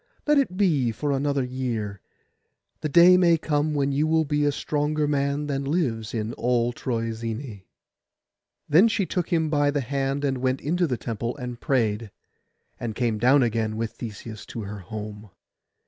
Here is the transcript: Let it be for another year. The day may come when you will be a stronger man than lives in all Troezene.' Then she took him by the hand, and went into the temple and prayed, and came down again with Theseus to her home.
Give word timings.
Let 0.25 0.39
it 0.39 0.57
be 0.57 0.91
for 0.91 1.11
another 1.11 1.43
year. 1.43 2.01
The 2.79 2.89
day 2.89 3.17
may 3.17 3.37
come 3.37 3.75
when 3.75 3.91
you 3.91 4.07
will 4.07 4.25
be 4.25 4.45
a 4.45 4.51
stronger 4.51 5.07
man 5.07 5.45
than 5.45 5.63
lives 5.63 6.11
in 6.15 6.33
all 6.33 6.73
Troezene.' 6.73 7.61
Then 8.67 8.87
she 8.87 9.05
took 9.05 9.29
him 9.31 9.51
by 9.51 9.69
the 9.69 9.81
hand, 9.81 10.25
and 10.25 10.39
went 10.39 10.59
into 10.59 10.87
the 10.87 10.97
temple 10.97 11.37
and 11.37 11.61
prayed, 11.61 12.09
and 12.79 12.95
came 12.95 13.19
down 13.19 13.43
again 13.43 13.77
with 13.77 13.91
Theseus 13.91 14.43
to 14.47 14.61
her 14.63 14.79
home. 14.79 15.29